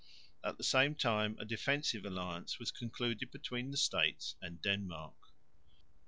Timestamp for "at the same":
0.43-0.95